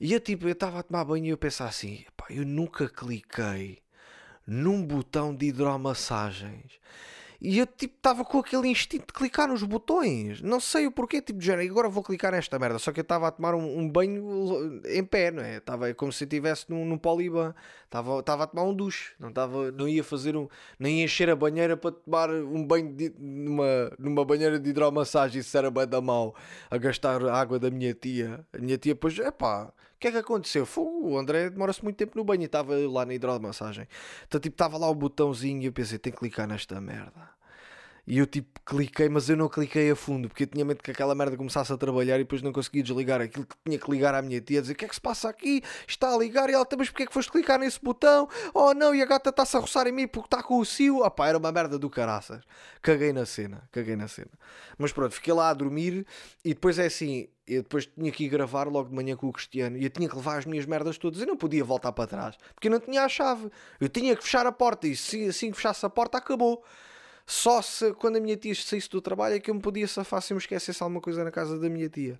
[0.00, 3.80] E eu, tipo, eu estava a tomar banho e eu pensava assim: eu nunca cliquei
[4.46, 6.72] num botão de hidromassagens.
[7.46, 10.40] E eu, tipo, estava com aquele instinto de clicar nos botões.
[10.40, 12.78] Não sei o porquê, tipo, de género, agora vou clicar nesta merda.
[12.78, 15.58] Só que eu estava a tomar um, um banho em pé, não é?
[15.58, 17.54] Estava como se estivesse num, num poliban.
[17.84, 19.12] Estava estava a tomar um duche.
[19.20, 20.48] Não, estava, não ia fazer um.
[20.78, 25.40] Nem ia encher a banheira para tomar um banho de, numa, numa banheira de hidromassagem.
[25.42, 26.34] Isso era bem da mal.
[26.70, 28.42] A gastar a água da minha tia.
[28.54, 30.66] A minha tia, pois, epá, o que é que aconteceu?
[30.76, 33.88] O André demora-se muito tempo no banho e estava lá na hidromassagem.
[34.26, 37.30] Então, tipo, estava lá o botãozinho e eu pensei, tenho que clicar nesta merda.
[38.06, 40.90] E eu tipo cliquei, mas eu não cliquei a fundo porque eu tinha medo que
[40.90, 44.14] aquela merda começasse a trabalhar e depois não conseguia desligar aquilo que tinha que ligar
[44.14, 45.62] à minha tia, dizer o que é que se passa aqui?
[45.86, 48.28] Está a ligar e ela, "Então, mas porque é que foste clicar nesse botão?
[48.52, 51.02] Oh não, e a gata está-se a roçar em mim porque está com o cio.
[51.02, 52.42] Ah pá, era uma merda do caraças.
[52.82, 54.30] Caguei na cena, caguei na cena.
[54.76, 56.06] Mas pronto, fiquei lá a dormir
[56.44, 59.32] e depois é assim, eu depois tinha que ir gravar logo de manhã com o
[59.32, 61.20] Cristiano e eu tinha que levar as minhas merdas todas.
[61.20, 63.50] Eu não podia voltar para trás porque eu não tinha a chave.
[63.80, 66.62] Eu tinha que fechar a porta e assim que fechasse a porta acabou.
[67.26, 70.20] Só se quando a minha tia saísse do trabalho é que eu me podia safar
[70.20, 72.18] se eu me esquecesse alguma coisa na casa da minha tia.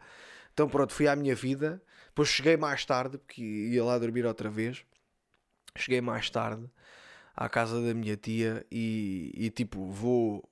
[0.53, 1.83] Então pronto, fui à minha vida.
[2.09, 4.85] Depois cheguei mais tarde, porque ia lá dormir outra vez.
[5.77, 6.71] Cheguei mais tarde
[7.37, 10.49] à casa da minha tia e, e tipo, vou.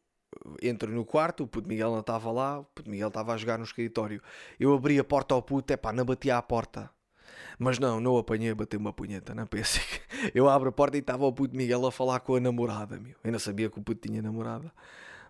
[0.63, 3.59] Entro no quarto, o puto Miguel não estava lá, o puto Miguel estava a jogar
[3.59, 4.21] no escritório.
[4.59, 6.91] Eu abri a porta ao puto, é pá, não batia à porta.
[7.59, 10.33] Mas não, não apanhei a bater uma punheta, não pensei que...
[10.35, 13.15] Eu abro a porta e estava o puto Miguel a falar com a namorada, meu.
[13.23, 14.73] Eu não sabia que o puto tinha namorada.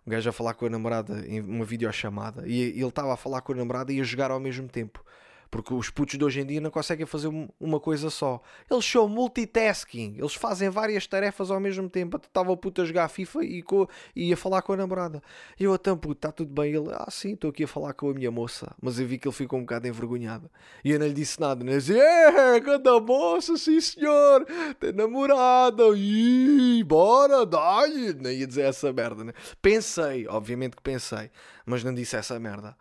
[0.07, 2.46] O gajo a falar com a namorada em uma videochamada.
[2.46, 5.05] E ele estava a falar com a namorada e a jogar ao mesmo tempo.
[5.52, 8.40] Porque os putos de hoje em dia não conseguem fazer um- uma coisa só.
[8.70, 10.14] Eles são multitasking.
[10.18, 12.16] Eles fazem várias tarefas ao mesmo tempo.
[12.16, 13.86] Estava o puto a jogar FIFA e, co-
[14.34, 15.22] falar com a namorada.
[15.60, 16.72] E eu, então, puto, está tudo bem?
[16.74, 18.74] Ele, ah, sim, estou aqui a falar com a minha moça.
[18.80, 20.50] Mas eu vi que ele ficou um bocado envergonhado.
[20.82, 21.62] E eu não lhe disse nada.
[21.62, 24.46] Não disse, é, cada moça, sim senhor.
[24.80, 25.82] Tem namorada.
[25.94, 28.14] Ih, bora, dá-lhe.
[28.14, 29.34] Não ia dizer essa merda, né?
[29.60, 31.30] Pensei, obviamente que pensei.
[31.66, 32.74] Mas não disse essa merda.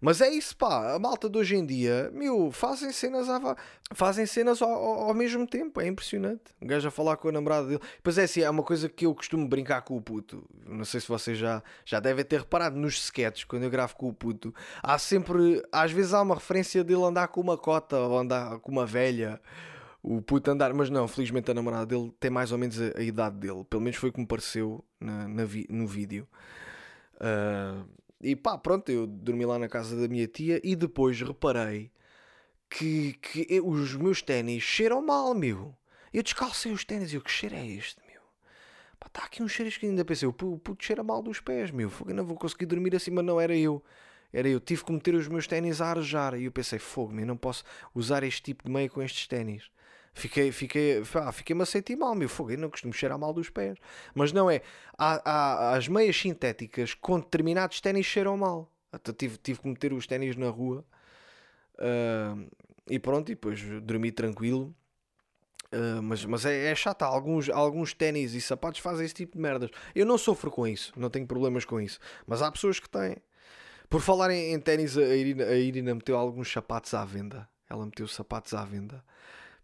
[0.00, 0.94] Mas é isso, pá.
[0.94, 3.54] A malta de hoje em dia, meu, fazem cenas, à...
[3.92, 5.78] fazem cenas ao, ao- ao mesmo tempo.
[5.80, 6.42] É impressionante.
[6.60, 7.80] Um gajo a falar com a namorada dele.
[8.02, 10.42] Pois é, assim, é uma coisa que eu costumo brincar com o puto.
[10.66, 14.08] Não sei se vocês já, já devem ter reparado nos sketches, quando eu gravo com
[14.08, 14.54] o puto.
[14.82, 18.72] Há sempre, às vezes há uma referência dele andar com uma cota ou andar com
[18.72, 19.38] uma velha.
[20.02, 23.02] O puto andar, mas não, felizmente a namorada dele tem mais ou menos a, a
[23.02, 23.64] idade dele.
[23.68, 26.26] Pelo menos foi o que me pareceu na, na vi- no vídeo.
[27.20, 27.82] Ah,
[28.20, 31.90] e pá, pronto, eu dormi lá na casa da minha tia e depois reparei
[32.68, 35.74] que, que eu- os meus ténis cheiram mal, meu.
[36.12, 38.20] Eu descalcei os ténis e eu, que cheiro é este, meu?
[38.98, 41.40] Pá, está aqui um cheiro que ainda pensei, o pu- o puto cheira mal dos
[41.40, 41.88] pés, meu.
[41.88, 43.82] Fogo, não vou conseguir dormir assim, mas não era eu.
[44.32, 46.34] Era eu, tive que meter os meus ténis a arejar.
[46.38, 49.70] E eu pensei, fogo, meu, não posso usar este tipo de meia com estes ténis.
[50.12, 53.48] Fiquei, fiquei, pá, fiquei-me a sentir mal, meu fogo, eu não costumo cheirar mal dos
[53.48, 53.78] pés.
[54.14, 54.60] Mas não é,
[54.98, 58.70] há, há- as meias sintéticas com determinados ténis cheiram mal.
[58.92, 60.84] Até tive, tive que meter os ténis na rua
[61.78, 62.36] ah,
[62.88, 64.74] e pronto, e depois dormi tranquilo.
[65.72, 69.42] Ah, mas mas é, é chato, alguns, alguns ténis e sapatos fazem esse tipo de
[69.42, 69.70] merdas.
[69.94, 71.98] Eu não sofro com isso, não tenho problemas com isso.
[72.26, 73.16] Mas há pessoas que têm.
[73.88, 77.48] Por falar em, em ténis, a Irina, a Irina meteu alguns sapatos à venda.
[77.68, 79.04] Ela meteu sapatos à venda.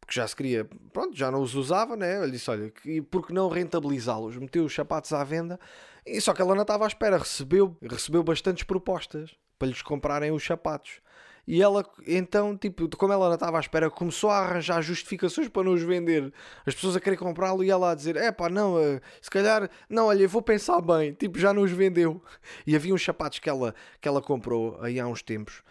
[0.07, 2.19] Porque já se queria, pronto, já não os usava, né?
[2.23, 4.37] Eu disse: olha, que- por que não rentabilizá-los?
[4.37, 5.59] Meteu os sapatos à venda.
[6.07, 10.31] E só que ela não estava à espera, recebeu, recebeu bastantes propostas para lhes comprarem
[10.31, 11.01] os sapatos.
[11.49, 15.63] E ela, então, tipo, como ela não estava à espera, começou a arranjar justificações para
[15.65, 16.33] não os vender.
[16.65, 19.69] As pessoas a querer comprá-lo e ela a dizer: é pá, não, eh, se calhar,
[19.91, 21.13] não, olha, vou pensar bem.
[21.15, 22.23] Tipo, já não os vendeu.
[22.65, 25.63] E havia uns sapatos que ela, que ela comprou aí há uns tempos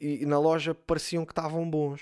[0.00, 2.00] e, e na loja pareciam que estavam bons.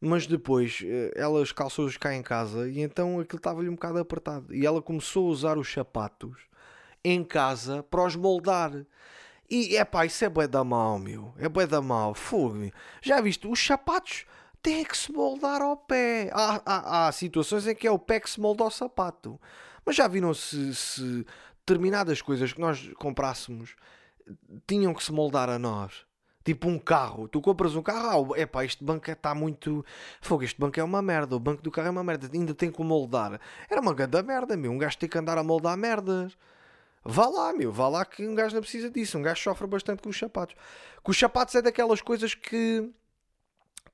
[0.00, 4.54] Mas depois eh, ela calçou-os cá em casa e então aquilo estava-lhe um bocado apertado.
[4.54, 6.38] E ela começou a usar os sapatos
[7.04, 8.72] em casa para os moldar.
[9.48, 11.34] E é pá, isso é bué da mal, meu.
[11.36, 12.14] É bué da mal.
[12.14, 12.70] Fogo.
[13.02, 13.46] Já viste?
[13.46, 14.24] Os sapatos
[14.62, 16.30] têm que se moldar ao pé.
[16.32, 19.40] Há, há, há situações em que é o pé que se molda ao sapato.
[19.84, 21.26] Mas já viram se, se
[21.58, 23.74] determinadas coisas que nós comprássemos
[24.66, 26.06] tinham que se moldar a nós?
[26.42, 29.84] Tipo um carro, tu compras um carro, ah, epá, este banco está muito.
[30.22, 32.70] Fogo, este banco é uma merda, o banco do carro é uma merda, ainda tem
[32.70, 33.38] que moldar.
[33.68, 34.72] Era uma grande merda, meu.
[34.72, 36.36] Um gajo tem que andar a moldar merdas.
[37.04, 39.18] Vá lá, meu, vá lá que um gajo não precisa disso.
[39.18, 40.56] Um gajo sofre bastante com os sapatos.
[41.02, 42.90] Com os sapatos é daquelas coisas que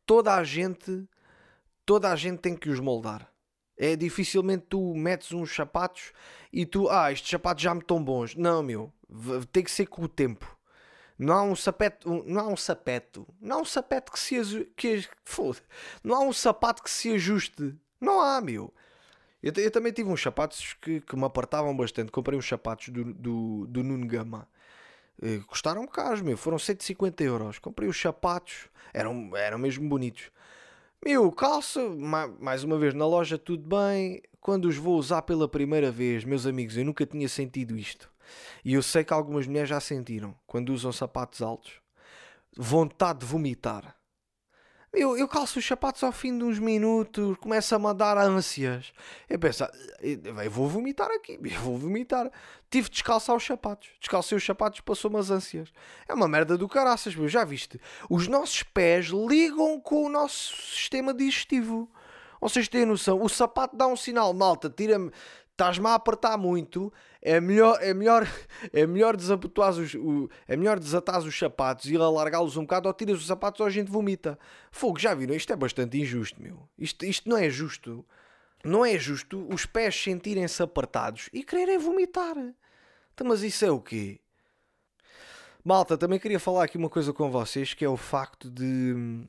[0.05, 1.05] toda a gente,
[1.85, 3.29] toda a gente tem que os moldar.
[3.77, 6.13] É dificilmente tu metes uns sapatos
[6.53, 8.35] e tu, ah, estes sapatos já me estão bons.
[8.35, 8.93] Não, meu,
[9.53, 10.56] tem que ser com o tempo.
[11.18, 14.64] Não há um sapeto, um, não há um sapeto, não há um sapeto que se
[14.76, 15.61] que foda,
[16.05, 17.74] não há um sapato que se ajuste.
[18.00, 18.72] Não há, meu.
[19.42, 22.12] Eu, eu também tive uns sapatos que, que me apertavam bastante.
[22.12, 24.48] Comprei uns sapatos do, do, do Nuno Gama.
[25.22, 26.37] Eh, custaram caros, meu.
[26.37, 27.59] Foram 150 euros.
[27.59, 30.31] Comprei os sapatos, eram, eram mesmo bonitos.
[31.05, 31.81] Meu, calça,
[32.40, 34.22] mais uma vez na loja, tudo bem.
[34.40, 38.11] Quando os vou usar pela primeira vez, meus amigos, eu nunca tinha sentido isto.
[38.65, 41.81] E eu sei que algumas mulheres já sentiram quando usam sapatos altos.
[42.57, 43.97] Vontade de vomitar.
[44.93, 48.95] Eu, eu calço os sapatos ao fim de uns minutos, começa-me a dar ânsias.
[49.29, 49.71] Eu penso, ah,
[50.43, 52.31] eu vou vomitar aqui, eu vou vomitar.
[52.71, 53.91] Tive de descalçar os sapatos.
[54.01, 55.71] Descalcei os sapatos, passou-me as ânsias.
[56.09, 57.79] É uma merda do caraças, meu, já viste?
[58.09, 61.91] Os nossos pés ligam com o nosso sistema digestivo.
[62.41, 63.21] Vocês têm noção?
[63.21, 65.12] O sapato dá um sinal, malta, tira-me
[65.57, 66.92] estás-me a apertar muito,
[67.23, 68.29] é melhor, é melhor,
[68.73, 72.95] é melhor desabotoar os, o, é melhor desatar os sapatos e alargá-los um bocado ou
[72.95, 74.38] tiras os sapatos ou a gente vomita.
[74.71, 75.35] Fogo, já viram?
[75.35, 76.69] Isto é bastante injusto, meu.
[76.79, 78.05] Isto, isto não é justo.
[78.62, 82.37] Não é justo os pés sentirem-se apertados e quererem vomitar.
[83.14, 84.21] Então, mas isso é o quê?
[85.64, 89.25] Malta, também queria falar aqui uma coisa com vocês que é o facto de,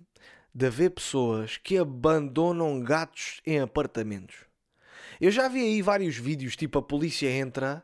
[0.53, 4.46] de haver pessoas que abandonam gatos em apartamentos.
[5.19, 7.83] Eu já vi aí vários vídeos, tipo a polícia entra,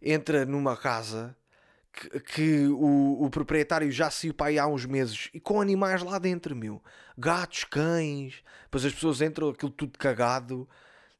[0.00, 1.36] entra numa casa
[1.92, 6.02] que, que o, o, proprietário já saiu para aí há uns meses e com animais
[6.02, 6.82] lá dentro, meu.
[7.16, 10.68] Gatos, cães, depois as pessoas entram, aquilo tudo cagado.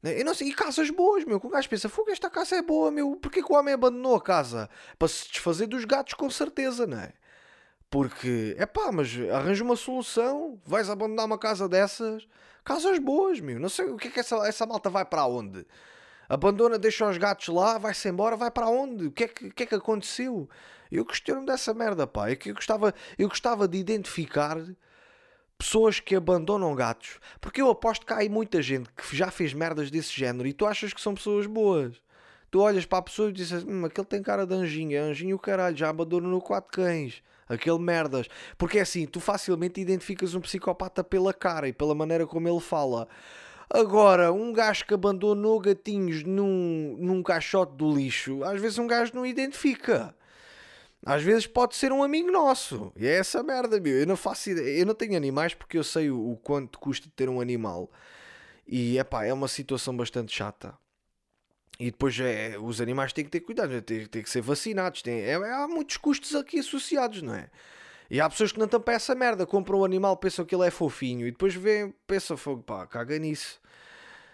[0.01, 1.39] Eu não sei, e casas boas, meu.
[1.39, 3.17] Que o gajo pensa, fogo, esta casa é boa, meu.
[3.17, 4.69] Porquê que o homem abandonou a casa?
[4.97, 7.13] Para se desfazer dos gatos, com certeza, não é?
[7.89, 10.59] Porque, é pá, mas arranja uma solução.
[10.65, 12.27] Vais abandonar uma casa dessas
[12.69, 13.59] Casas boas, meu.
[13.59, 15.65] Não sei o que é que essa, essa malta vai para onde.
[16.29, 19.07] Abandona, deixa os gatos lá, vai-se embora, vai para onde?
[19.07, 20.47] O que é que, que, é que aconteceu?
[20.91, 22.29] Eu questiono-me dessa merda, pá.
[22.29, 24.57] É que eu gostava, eu gostava de identificar
[25.57, 27.19] pessoas que abandonam gatos.
[27.41, 30.53] Porque eu aposto que há aí muita gente que já fez merdas desse género e
[30.53, 31.99] tu achas que são pessoas boas.
[32.51, 35.35] Tu olhas para a pessoa e dizes, hum, aquele tem cara de anjinho, é anjinho
[35.35, 38.27] o caralho, já abandonou quatro cães aquele merdas.
[38.57, 42.59] Porque é assim, tu facilmente identificas um psicopata pela cara e pela maneira como ele
[42.59, 43.07] fala.
[43.69, 49.11] Agora, um gajo que abandonou gatinhos num, num caixote do lixo, às vezes um gajo
[49.13, 50.15] não identifica.
[51.05, 52.91] Às vezes pode ser um amigo nosso.
[52.95, 53.97] E é essa merda, meu.
[53.97, 54.79] Eu não faço ideia.
[54.79, 57.89] Eu não tenho animais porque eu sei o, o quanto custa ter um animal.
[58.67, 60.73] E epá, é uma situação bastante chata.
[61.79, 63.79] E depois é, os animais têm que ter cuidado, né?
[63.79, 65.01] têm, têm que ser vacinados.
[65.01, 67.49] Tem, é, há muitos custos aqui associados, não é?
[68.09, 70.67] E há pessoas que não para essa merda, compram o um animal, pensam que ele
[70.67, 73.61] é fofinho e depois vêem, pensam, fogo, pá, caga nisso.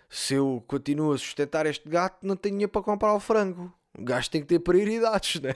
[0.10, 3.72] Se eu continuo a sustentar este gato, não tenho dinheiro para comprar o frango.
[3.98, 5.56] O gajo tem que ter prioridades, não é?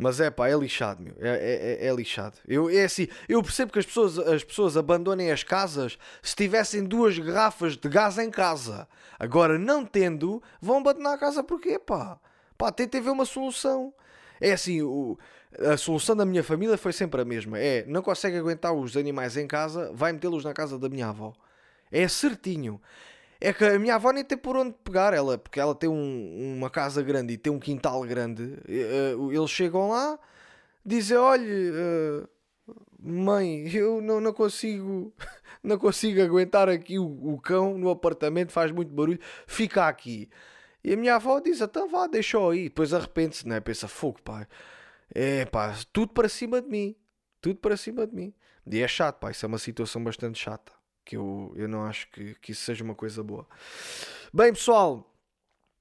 [0.00, 1.12] Mas é pá, é lixado, meu.
[1.18, 2.38] É, é, é, é, lixado.
[2.46, 6.84] Eu, é assim, eu percebo que as pessoas, as pessoas abandonem as casas se tivessem
[6.84, 8.86] duas garrafas de gás em casa.
[9.18, 12.16] Agora, não tendo, vão abandonar a casa porquê, pá?
[12.56, 13.92] Pá, tentem ver uma solução.
[14.40, 15.18] É assim, o,
[15.58, 17.58] a solução da minha família foi sempre a mesma.
[17.58, 21.34] É, não consegue aguentar os animais em casa, vai metê-los na casa da minha avó.
[21.90, 22.80] É certinho.
[23.40, 26.56] É que a minha avó nem tem por onde pegar ela, porque ela tem um,
[26.56, 28.42] uma casa grande e tem um quintal grande.
[28.42, 30.18] Uh, eles chegam lá,
[30.84, 32.28] dizem: Olha, uh,
[32.98, 35.12] mãe, eu não, não consigo
[35.62, 40.28] não consigo aguentar aqui o, o, cão no apartamento, faz muito barulho, fica aqui.
[40.82, 42.64] E a minha avó diz: Então vá, deixa aí.
[42.64, 43.60] Depois arrepende-se, né?
[43.60, 44.46] Pensa: Fogo, pai,
[45.14, 46.96] é pá, tudo para cima de mim,
[47.40, 48.34] tudo para cima de mim.
[48.66, 50.77] E é chato, pá, isso é uma situação bastante chata
[51.08, 53.48] que eu, eu não acho que, que isso seja uma coisa boa.
[54.30, 55.10] Bem, pessoal,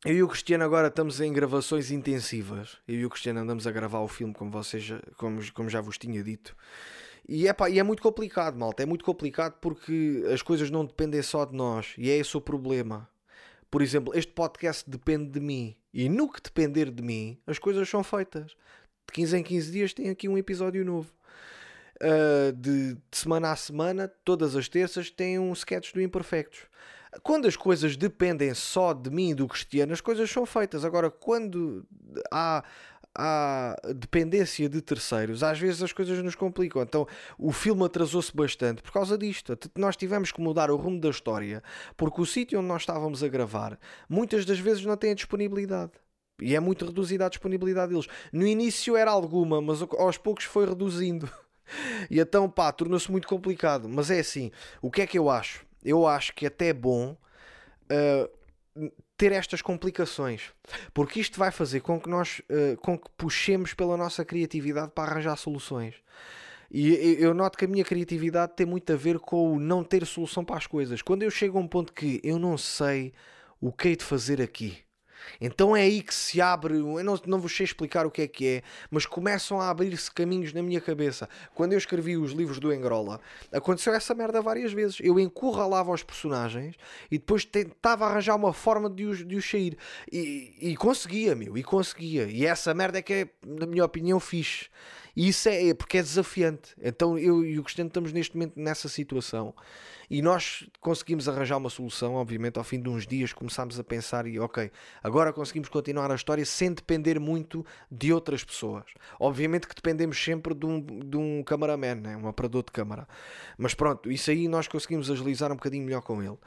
[0.06, 2.78] eu e o Cristiano agora estamos em gravações intensivas.
[2.88, 5.82] Eu e o Cristiano andamos a gravar o filme, como, vocês já, como, como já
[5.82, 6.56] vos tinha dito.
[7.28, 8.84] E é, pá, e é muito complicado, malta.
[8.84, 11.94] É muito complicado porque as coisas não dependem só de nós.
[11.98, 13.10] E é esse o problema.
[13.70, 15.76] Por exemplo, este podcast depende de mim.
[15.94, 18.56] E no que depender de mim, as coisas são feitas.
[19.06, 21.12] De 15 em 15 dias tem aqui um episódio novo
[22.02, 26.62] uh, de, de, semana a semana, todas as terças, tem um sketch do Imperfectos.
[27.24, 30.86] Quando as coisas dependem só de mim e do Cristiano, as coisas são feitas.
[30.86, 31.86] Agora, quando
[32.32, 32.64] há,
[33.16, 36.82] há dependência de terceiros, às vezes as coisas nos complicam.
[36.82, 37.08] Então
[37.38, 39.58] o filme atrasou-se bastante por causa disto.
[39.76, 41.64] Nós tivemos que mudar o rumo da história
[41.96, 45.94] porque o sítio onde nós estávamos a gravar muitas das vezes não tem a disponibilidade.
[46.40, 48.08] E é muito reduzida a disponibilidade deles.
[48.32, 51.28] No início era alguma, mas aos poucos foi reduzindo.
[52.10, 53.90] E então, pá, tornou-se muito complicado.
[53.90, 54.52] Mas é assim,
[54.82, 55.68] o que é que eu acho?
[55.88, 57.16] eu acho que é até bom
[57.92, 60.52] uh, ter estas complicações,
[60.94, 65.12] porque isto vai fazer com que nós uh, com que puxemos pela nossa criatividade para
[65.12, 65.96] arranjar soluções.
[66.70, 70.06] E eu noto que a minha criatividade tem muito a ver com o não ter
[70.06, 71.02] solução para as coisas.
[71.02, 73.14] Quando eu chego a um ponto que eu não sei
[73.62, 74.78] o que hei de fazer aqui,
[75.40, 78.28] então é aí que se abre, eu não, não vos sei explicar o que é
[78.28, 81.28] que é, mas começam a abrir-se caminhos na minha cabeça.
[81.54, 83.20] Quando eu escrevi os livros do Engrola,
[83.52, 84.98] aconteceu essa merda várias vezes.
[85.02, 86.76] Eu encurralava os personagens
[87.12, 89.78] e depois tentava arranjar uma forma de os, de os sair.
[90.12, 92.26] E, e conseguia, meu, e conseguia.
[92.26, 94.68] E essa merda é que é, na minha opinião, fixe.
[95.18, 96.76] E isso é, é porque é desafiante.
[96.80, 99.52] Então eu e o Cristiano estamos neste momento nessa situação.
[100.08, 104.28] E nós conseguimos arranjar uma solução, obviamente, ao fim de uns dias começámos a pensar
[104.28, 104.72] e ok,
[105.04, 108.86] agora conseguimos continuar a história sem depender muito de outras pessoas.
[109.20, 112.16] Obviamente que dependemos sempre de um, de um cameraman, né?
[112.16, 113.08] um operador de câmara.
[113.58, 116.38] Mas pronto, isso aí nós conseguimos agilizar um bocadinho melhor com ele.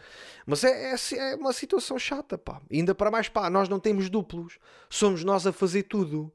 [0.47, 2.63] Mas é, é, é uma situação chata, pá.
[2.71, 4.61] Ainda para mais, pá, nós não temos duplos.
[4.89, 6.33] Somos nós a fazer tudo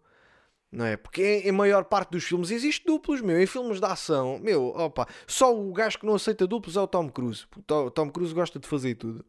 [0.76, 0.98] não é?
[0.98, 3.40] Porque em, maior parte dos filmes existe duplos, meu.
[3.42, 6.88] Em filmes de ação, meu, opa, só o gajo que não aceita duplos é o
[6.88, 7.46] Tom Cruise.
[7.56, 9.24] O Tom Cruise gosta de fazer tudo.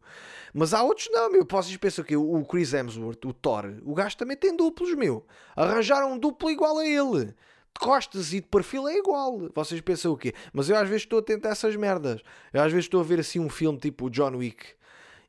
[0.53, 1.47] Mas há outros não, meu.
[1.49, 5.25] Vocês pensam que o Chris Hemsworth, o Thor, o gajo também tem duplos, meu.
[5.55, 7.25] Arranjaram um duplo igual a ele.
[7.25, 9.49] De costas e de perfil é igual.
[9.55, 10.33] Vocês pensam o quê?
[10.51, 12.21] Mas eu às vezes estou a essas merdas.
[12.51, 14.77] Eu às vezes estou a ver assim um filme tipo o John Wick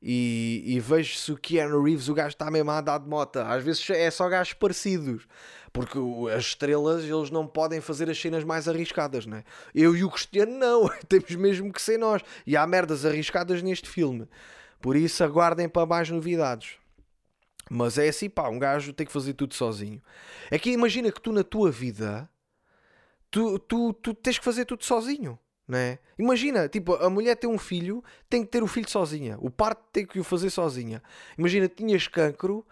[0.01, 3.39] e, e vejo se o Keanu Reeves, o gajo está mesmo a andar de moto.
[3.39, 5.27] Às vezes é só gajos parecidos.
[5.73, 5.99] Porque
[6.35, 9.45] as estrelas, eles não podem fazer as cenas mais arriscadas, né?
[9.75, 10.89] Eu e o Cristiano não.
[11.09, 12.23] Temos mesmo que ser nós.
[12.47, 14.29] E há merdas arriscadas neste filme.
[14.81, 16.77] Por isso, aguardem para mais novidades.
[17.71, 20.03] Mas é assim, pá, um gajo tem que fazer tudo sozinho.
[20.51, 22.29] É que imagina que tu na tua vida,
[23.31, 25.39] tu, tu, tu tens que fazer tudo sozinho.
[25.67, 25.99] Né?
[26.19, 29.37] Imagina, tipo, a mulher tem um filho, tem que ter o filho sozinha.
[29.39, 31.03] O parto tem que o fazer sozinha.
[31.37, 32.67] Imagina, tinhas cancro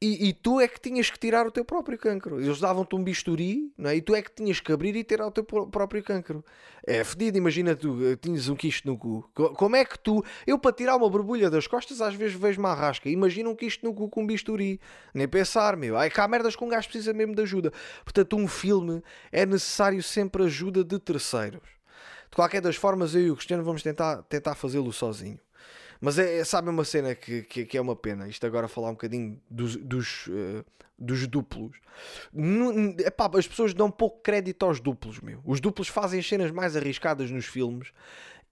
[0.00, 2.38] e, e, tu é que tinhas que tirar o teu próprio cancro.
[2.38, 3.96] Eles davam-te um bisturi é?
[3.96, 6.44] e tu é que tinhas que abrir e tirar o teu próprio cancro.
[6.86, 9.26] É fedido, imagina tu, eh, tinhas um quisto no cu.
[9.34, 12.72] Como é que tu, eu para tirar uma borbulha das costas às vezes vejo uma
[12.72, 13.08] arrasca.
[13.08, 14.78] Imagina um quisto no cu com um bisturi.
[15.14, 15.96] Nem pensar, meu.
[15.96, 17.72] Ai, cá merdas com um gajo precisa mesmo de ajuda.
[18.04, 21.62] Portanto, um filme é necessário sempre ajuda de terceiros.
[22.30, 25.38] De qualquer das formas, eu e o Cristiano vamos tentar, tentar fazê-lo sozinho.
[26.00, 28.28] Mas é, é, sabe uma cena que, que, que, é uma pena.
[28.28, 30.64] Isto agora falar um bocadinho dos, dos, uh,
[30.98, 31.76] dos duplos.
[32.32, 35.40] No, epá, as pessoas dão pouco crédito aos duplos, meu.
[35.44, 37.92] Os duplos fazem as cenas mais arriscadas nos filmes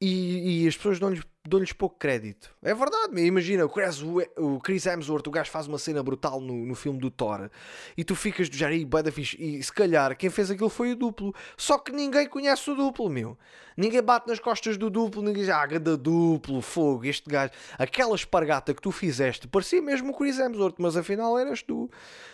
[0.04, 2.54] e, e as pessoas dão-lhes dão pouco crédito.
[2.62, 6.54] É verdade, imagina, o Chris, o Chris Hemsworth, o gajo faz uma cena brutal no,
[6.54, 7.50] no filme do Thor
[7.96, 9.36] e tu ficas do e fixe.
[9.38, 11.34] E se calhar quem fez aquilo foi o duplo.
[11.56, 13.36] Só que ninguém conhece o duplo, meu.
[13.76, 17.52] Ninguém bate nas costas do duplo, ninguém diz, ah, ganda duplo, fogo, este gajo.
[17.78, 21.90] Aquela espargata que tu fizeste parecia mesmo o Chris Hemsworth, mas afinal eras tu.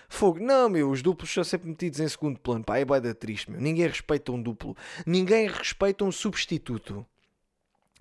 [0.09, 3.51] Fogo, não, meu, os duplos são sempre metidos em segundo plano, pá, é boeda triste,
[3.51, 3.61] meu.
[3.61, 7.05] Ninguém respeita um duplo, ninguém respeita um substituto.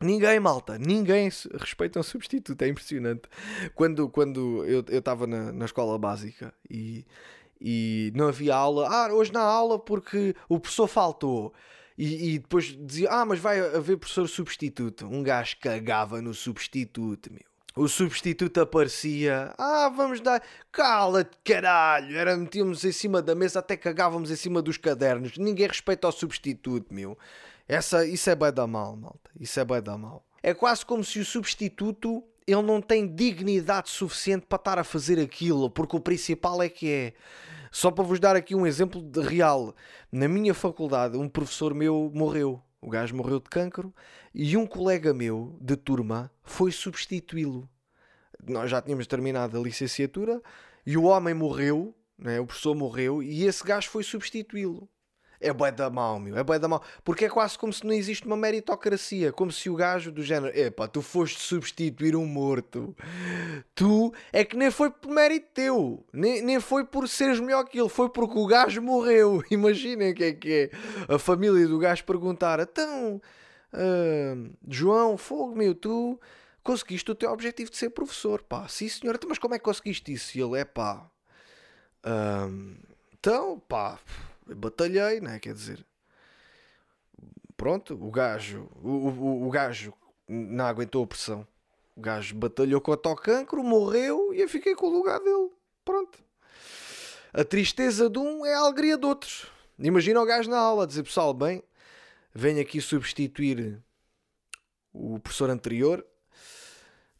[0.01, 3.23] Ninguém, malta, ninguém respeita um substituto, é impressionante.
[3.75, 7.05] Quando, quando eu estava na, na escola básica e,
[7.59, 11.53] e não havia aula, ah, hoje há aula porque o professor faltou.
[11.97, 15.05] E, e, depois dizia, ah, mas vai haver professor substituto.
[15.05, 17.43] Um gajo cagava no substituto, meu.
[17.75, 22.17] O substituto aparecia, ah, vamos dar, cala-te, caralho.
[22.17, 25.37] Era, metíamos em cima da mesa, até cagávamos em cima dos cadernos.
[25.37, 27.17] Ninguém respeita o substituto, meu.
[27.69, 29.29] Essa, isso é bem da mal, malta.
[29.39, 30.25] Isso é bem da mal.
[30.41, 35.19] É quase como se o substituto ele não tem dignidade suficiente para estar a fazer
[35.19, 37.13] aquilo, porque o principal é que é.
[37.71, 39.75] Só para vos dar aqui um exemplo real.
[40.11, 42.59] Na minha faculdade, um professor meu morreu.
[42.81, 43.93] O gajo morreu de cancro
[44.33, 47.69] e um colega meu de turma foi substituí-lo.
[48.47, 50.41] Nós já tínhamos terminado a licenciatura
[50.83, 52.39] e o homem morreu, né?
[52.39, 54.89] o professor morreu e esse gajo foi substituí-lo.
[55.41, 56.37] É bué da mal, meu.
[56.37, 56.83] É bué da mal.
[57.03, 59.31] Porque é quase como se não existe uma meritocracia.
[59.31, 60.57] Como se o gajo do género...
[60.57, 62.93] Epá, tu foste substituir um morto.
[63.73, 64.13] Tu...
[64.33, 66.05] É que nem foi por mérito teu.
[66.11, 67.87] Nem, nem foi por seres melhor que ele.
[67.87, 69.41] Foi porque o gajo morreu.
[69.49, 70.71] Imaginem o que é que
[71.07, 71.13] é.
[71.13, 72.59] A família do gajo perguntar...
[72.59, 73.21] Então...
[73.71, 76.19] Uh, João, fogo, meu, tu...
[76.61, 78.67] Conseguiste o teu objetivo de ser professor, pá.
[78.67, 79.15] Sim, senhor.
[79.15, 80.37] Então, mas como é que conseguiste isso?
[80.37, 81.09] E ele, é pá...
[82.05, 82.75] Uh,
[83.13, 83.97] então, pá
[84.55, 85.39] batalhei, né?
[85.39, 85.85] Quer dizer,
[87.55, 89.93] pronto, o gajo, o, o, o gajo
[90.27, 91.47] não aguentou a pressão.
[91.95, 95.49] O gajo batalhou contra o cancro, morreu e eu fiquei com o lugar dele.
[95.83, 96.19] Pronto.
[97.33, 99.47] A tristeza de um é a alegria de outros.
[99.77, 101.63] Imagina o gajo na aula dizer, pessoal, bem,
[102.33, 103.81] venho aqui substituir
[104.93, 106.05] o professor anterior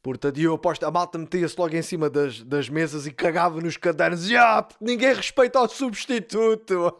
[0.02, 3.76] Portanto, eu aposto, a malta metia-se logo em cima das, das mesas e cagava nos
[3.76, 4.32] cadernos.
[4.34, 6.97] Ah, ninguém respeita o substituto.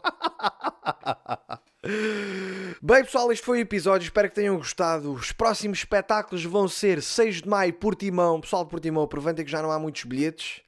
[2.82, 4.04] Bem, pessoal, este foi o episódio.
[4.04, 5.12] Espero que tenham gostado.
[5.12, 8.38] Os próximos espetáculos vão ser 6 de maio, Portimão.
[8.38, 10.60] Pessoal de Portimão, aproveitem que já não há muitos bilhetes.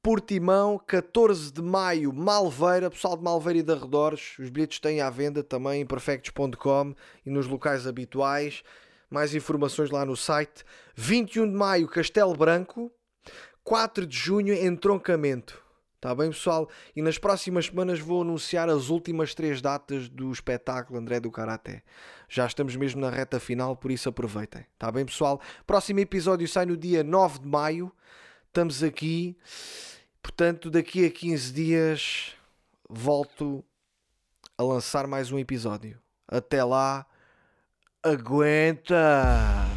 [0.00, 4.36] Portimão, 14 de maio, Malveira, pessoal de Malveira e de arredores.
[4.38, 6.94] Os bilhetes têm à venda também em perfectos.com
[7.26, 8.62] e nos locais habituais.
[9.12, 10.64] Mais informações lá no site.
[10.96, 12.90] 21 de maio, Castelo Branco.
[13.62, 15.62] 4 de junho, Entroncamento.
[15.96, 16.66] Está bem, pessoal?
[16.96, 21.82] E nas próximas semanas vou anunciar as últimas três datas do espetáculo André do Karaté.
[22.26, 24.64] Já estamos mesmo na reta final, por isso aproveitem.
[24.72, 25.40] Está bem, pessoal?
[25.66, 27.92] Próximo episódio sai no dia 9 de maio.
[28.48, 29.36] Estamos aqui.
[30.22, 32.32] Portanto, daqui a 15 dias
[32.88, 33.62] volto
[34.56, 36.00] a lançar mais um episódio.
[36.26, 37.06] Até lá,
[38.02, 39.71] aguenta!